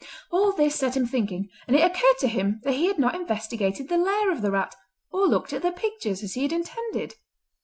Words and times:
All 0.31 0.51
this 0.51 0.73
set 0.77 0.97
him 0.97 1.05
thinking, 1.05 1.49
and 1.67 1.75
it 1.77 1.83
occurred 1.85 2.17
to 2.21 2.27
him 2.27 2.59
that 2.63 2.73
he 2.73 2.87
had 2.87 2.97
not 2.97 3.13
investigated 3.13 3.87
the 3.87 3.99
lair 3.99 4.31
of 4.31 4.41
the 4.41 4.49
rat 4.49 4.73
or 5.11 5.27
looked 5.27 5.53
at 5.53 5.61
the 5.61 5.71
pictures, 5.71 6.23
as 6.23 6.33
he 6.33 6.41
had 6.41 6.51
intended. 6.51 7.17